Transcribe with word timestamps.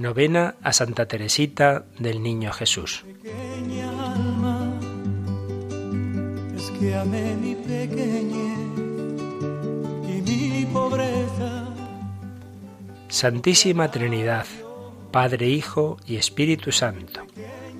Novena 0.00 0.54
a 0.62 0.72
Santa 0.72 1.04
Teresita 1.04 1.84
del 1.98 2.22
Niño 2.22 2.52
Jesús. 2.52 3.04
es 6.56 6.70
que 6.78 6.94
amé 6.96 7.36
mi 7.36 7.50
y 10.08 10.22
mi 10.22 10.64
pobreza. 10.72 11.68
Santísima 13.08 13.90
Trinidad, 13.90 14.46
Padre, 15.10 15.48
Hijo 15.48 15.98
y 16.06 16.16
Espíritu 16.16 16.72
Santo, 16.72 17.26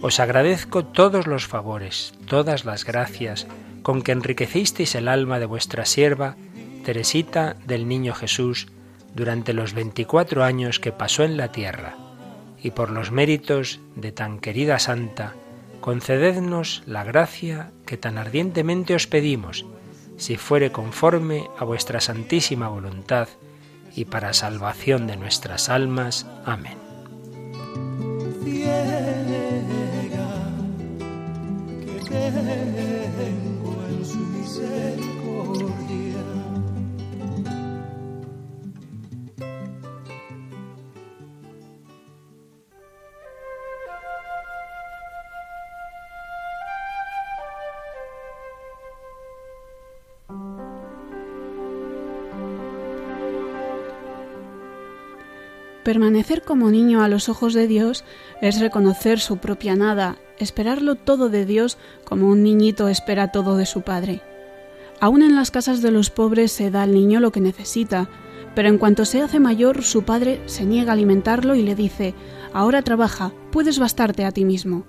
os 0.02 0.21
agradezco 0.21 0.84
todos 0.84 1.26
los 1.26 1.46
favores, 1.46 2.12
todas 2.26 2.67
las 2.67 2.84
gracias 2.84 3.46
con 3.81 4.03
que 4.03 4.12
enriquecisteis 4.12 4.95
el 4.95 5.09
alma 5.09 5.39
de 5.39 5.46
vuestra 5.46 5.87
sierva, 5.87 6.37
Teresita 6.84 7.57
del 7.67 7.89
Niño 7.89 8.12
Jesús, 8.12 8.67
durante 9.14 9.54
los 9.54 9.73
veinticuatro 9.73 10.45
años 10.45 10.81
que 10.81 10.93
pasó 10.93 11.25
en 11.25 11.39
la 11.39 11.50
tierra, 11.50 12.10
y 12.63 12.71
por 12.73 12.91
los 12.91 13.11
méritos 13.11 13.81
de 13.96 14.13
tan 14.13 14.39
querida 14.39 14.79
santa, 14.79 15.35
concedednos 15.81 16.82
la 16.87 17.05
gracia 17.05 17.73
que 17.87 17.96
tan 17.96 18.18
ardientemente 18.18 18.95
os 18.95 19.07
pedimos, 19.07 19.64
si 20.17 20.37
fuere 20.37 20.71
conforme 20.71 21.49
a 21.59 21.65
vuestra 21.65 22.01
santísima 22.01 22.68
voluntad, 22.68 23.29
y 23.95 24.04
para 24.04 24.32
salvación 24.32 25.07
de 25.07 25.17
nuestras 25.17 25.68
almas. 25.68 26.27
Amén. 26.45 26.79
Permanecer 55.84 56.42
como 56.42 56.70
niño 56.70 57.03
a 57.03 57.09
los 57.09 57.28
ojos 57.28 57.55
de 57.55 57.67
Dios 57.67 58.05
es 58.42 58.61
reconocer 58.61 59.19
su 59.19 59.39
propia 59.39 59.77
nada, 59.77 60.19
esperarlo 60.39 60.95
todo 60.95 61.31
de 61.31 61.47
Dios 61.47 61.78
como 62.05 62.28
un 62.28 62.42
niñito 62.42 62.89
espera 62.89 63.33
todo 63.33 63.56
de 63.56 63.64
su 63.64 63.81
padre. 63.83 64.20
Aún 65.00 65.22
en 65.22 65.34
las 65.34 65.50
casas 65.50 65.81
de 65.81 65.91
los 65.91 66.11
pobres 66.11 66.53
se 66.53 66.70
da 66.70 66.83
al 66.83 66.92
niño 66.92 67.20
lo 67.20 67.33
que 67.33 67.41
necesita, 67.41 68.11
pero 68.55 68.69
en 68.69 68.77
cuanto 68.77 69.06
se 69.06 69.22
hace 69.22 69.41
mayor 69.41 69.83
su 69.83 70.03
padre 70.03 70.42
se 70.45 70.67
niega 70.67 70.91
a 70.91 70.95
alimentarlo 70.95 71.55
y 71.55 71.62
le 71.62 71.75
dice 71.75 72.15
Ahora 72.53 72.83
trabaja, 72.83 73.33
puedes 73.50 73.78
bastarte 73.78 74.25
a 74.25 74.33
ti 74.33 74.44
mismo. 74.44 74.84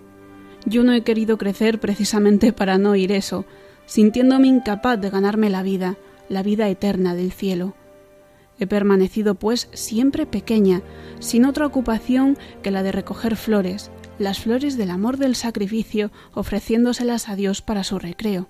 Yo 0.65 0.83
no 0.83 0.93
he 0.93 1.03
querido 1.03 1.37
crecer 1.37 1.79
precisamente 1.79 2.51
para 2.53 2.77
no 2.77 2.91
oír 2.91 3.13
eso, 3.13 3.45
sintiéndome 3.85 4.47
incapaz 4.47 4.99
de 4.99 5.09
ganarme 5.09 5.49
la 5.49 5.63
vida, 5.63 5.97
la 6.27 6.43
vida 6.43 6.67
eterna 6.67 7.15
del 7.15 7.31
cielo. 7.31 7.75
He 8.61 8.67
permanecido, 8.67 9.33
pues, 9.33 9.69
siempre 9.73 10.27
pequeña, 10.27 10.83
sin 11.19 11.45
otra 11.45 11.65
ocupación 11.65 12.37
que 12.61 12.69
la 12.69 12.83
de 12.83 12.91
recoger 12.91 13.35
flores, 13.35 13.89
las 14.19 14.39
flores 14.39 14.77
del 14.77 14.91
amor 14.91 15.17
del 15.17 15.35
sacrificio, 15.35 16.11
ofreciéndoselas 16.35 17.27
a 17.27 17.35
Dios 17.35 17.63
para 17.63 17.83
su 17.83 17.97
recreo. 17.97 18.49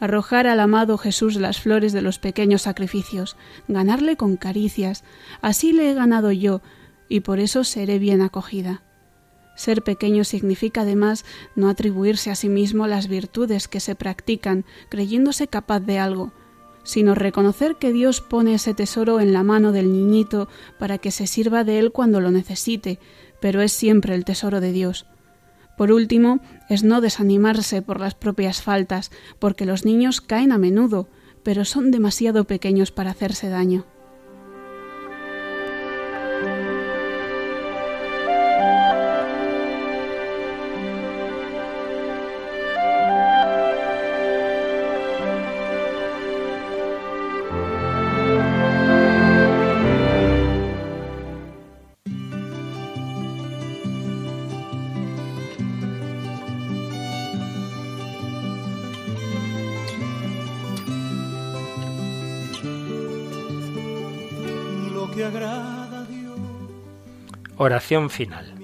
Arrojar 0.00 0.48
al 0.48 0.58
amado 0.58 0.98
Jesús 0.98 1.36
las 1.36 1.60
flores 1.60 1.92
de 1.92 2.02
los 2.02 2.18
pequeños 2.18 2.62
sacrificios, 2.62 3.36
ganarle 3.68 4.16
con 4.16 4.36
caricias, 4.36 5.04
así 5.42 5.72
le 5.72 5.92
he 5.92 5.94
ganado 5.94 6.32
yo, 6.32 6.60
y 7.08 7.20
por 7.20 7.38
eso 7.38 7.62
seré 7.62 8.00
bien 8.00 8.20
acogida. 8.20 8.82
Ser 9.54 9.84
pequeño 9.84 10.24
significa 10.24 10.80
además 10.80 11.24
no 11.54 11.68
atribuirse 11.68 12.32
a 12.32 12.34
sí 12.34 12.48
mismo 12.48 12.88
las 12.88 13.06
virtudes 13.06 13.68
que 13.68 13.78
se 13.78 13.94
practican, 13.94 14.64
creyéndose 14.88 15.46
capaz 15.46 15.78
de 15.78 16.00
algo, 16.00 16.32
sino 16.82 17.14
reconocer 17.14 17.76
que 17.76 17.92
Dios 17.92 18.20
pone 18.20 18.54
ese 18.54 18.74
tesoro 18.74 19.20
en 19.20 19.32
la 19.32 19.42
mano 19.42 19.72
del 19.72 19.92
niñito 19.92 20.48
para 20.78 20.98
que 20.98 21.10
se 21.10 21.26
sirva 21.26 21.64
de 21.64 21.78
él 21.78 21.92
cuando 21.92 22.20
lo 22.20 22.30
necesite, 22.30 22.98
pero 23.40 23.60
es 23.62 23.72
siempre 23.72 24.14
el 24.14 24.24
tesoro 24.24 24.60
de 24.60 24.72
Dios. 24.72 25.06
Por 25.76 25.92
último, 25.92 26.40
es 26.68 26.82
no 26.82 27.00
desanimarse 27.00 27.82
por 27.82 28.00
las 28.00 28.14
propias 28.14 28.62
faltas, 28.62 29.10
porque 29.38 29.64
los 29.64 29.84
niños 29.84 30.20
caen 30.20 30.50
a 30.50 30.58
menudo, 30.58 31.08
pero 31.44 31.64
son 31.64 31.90
demasiado 31.90 32.44
pequeños 32.44 32.90
para 32.90 33.12
hacerse 33.12 33.48
daño. 33.48 33.84
Oración 67.56 68.08
final. 68.08 68.54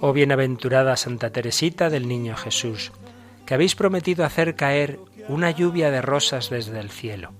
Oh 0.00 0.12
bienaventurada 0.14 0.96
Santa 0.96 1.30
Teresita 1.30 1.90
del 1.90 2.08
Niño 2.08 2.36
Jesús, 2.36 2.92
que 3.44 3.52
habéis 3.52 3.74
prometido 3.74 4.24
hacer 4.24 4.54
caer 4.54 4.98
una 5.28 5.50
lluvia 5.50 5.90
de 5.90 6.00
rosas 6.00 6.48
desde 6.48 6.80
el 6.80 6.90
cielo. 6.90 7.32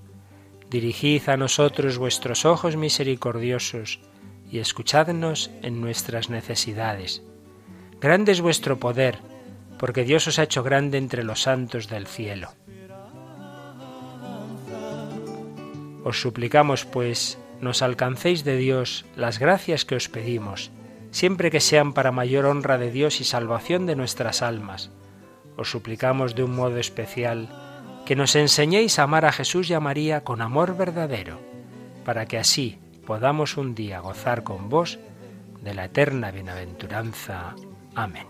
Dirigid 0.68 1.28
a 1.28 1.36
nosotros 1.38 1.96
vuestros 1.96 2.44
ojos 2.44 2.76
misericordiosos 2.76 4.00
y 4.50 4.58
escuchadnos 4.58 5.50
en 5.62 5.80
nuestras 5.80 6.28
necesidades. 6.28 7.22
Grande 8.00 8.32
es 8.32 8.42
vuestro 8.42 8.78
poder, 8.78 9.18
porque 9.78 10.04
Dios 10.04 10.26
os 10.26 10.38
ha 10.38 10.42
hecho 10.42 10.62
grande 10.62 10.98
entre 10.98 11.24
los 11.24 11.42
santos 11.42 11.88
del 11.88 12.06
cielo. 12.06 12.50
Os 16.04 16.20
suplicamos, 16.20 16.84
pues, 16.84 17.38
nos 17.60 17.80
alcancéis 17.80 18.44
de 18.44 18.56
Dios 18.56 19.06
las 19.16 19.38
gracias 19.38 19.84
que 19.84 19.96
os 19.96 20.08
pedimos, 20.08 20.70
siempre 21.10 21.50
que 21.50 21.60
sean 21.60 21.94
para 21.94 22.12
mayor 22.12 22.44
honra 22.44 22.76
de 22.76 22.90
Dios 22.90 23.20
y 23.20 23.24
salvación 23.24 23.86
de 23.86 23.96
nuestras 23.96 24.42
almas. 24.42 24.90
Os 25.56 25.70
suplicamos 25.70 26.34
de 26.34 26.42
un 26.42 26.54
modo 26.54 26.76
especial 26.76 27.48
que 28.04 28.16
nos 28.16 28.36
enseñéis 28.36 28.98
a 28.98 29.04
amar 29.04 29.24
a 29.24 29.32
Jesús 29.32 29.70
y 29.70 29.74
a 29.74 29.80
María 29.80 30.24
con 30.24 30.42
amor 30.42 30.76
verdadero, 30.76 31.40
para 32.04 32.26
que 32.26 32.38
así 32.38 32.78
podamos 33.06 33.56
un 33.56 33.74
día 33.74 34.00
gozar 34.00 34.42
con 34.42 34.68
vos 34.68 34.98
de 35.62 35.74
la 35.74 35.86
eterna 35.86 36.30
bienaventuranza. 36.30 37.54
Amén. 37.94 38.26